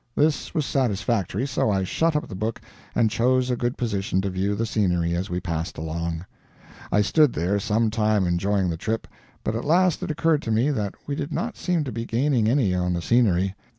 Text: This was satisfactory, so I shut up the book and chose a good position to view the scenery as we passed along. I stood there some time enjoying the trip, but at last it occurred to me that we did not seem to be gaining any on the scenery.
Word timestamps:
This 0.15 0.55
was 0.55 0.65
satisfactory, 0.65 1.45
so 1.45 1.69
I 1.69 1.83
shut 1.83 2.15
up 2.15 2.27
the 2.27 2.33
book 2.33 2.59
and 2.95 3.11
chose 3.11 3.51
a 3.51 3.55
good 3.55 3.77
position 3.77 4.19
to 4.21 4.31
view 4.31 4.55
the 4.55 4.65
scenery 4.65 5.13
as 5.15 5.29
we 5.29 5.39
passed 5.39 5.77
along. 5.77 6.25
I 6.91 7.01
stood 7.03 7.33
there 7.33 7.59
some 7.59 7.91
time 7.91 8.25
enjoying 8.25 8.71
the 8.71 8.77
trip, 8.77 9.07
but 9.43 9.55
at 9.55 9.63
last 9.63 10.01
it 10.01 10.09
occurred 10.09 10.41
to 10.41 10.51
me 10.51 10.71
that 10.71 10.95
we 11.05 11.13
did 11.13 11.31
not 11.31 11.55
seem 11.55 11.83
to 11.83 11.91
be 11.91 12.05
gaining 12.05 12.49
any 12.49 12.73
on 12.73 12.93
the 12.93 13.01
scenery. 13.03 13.53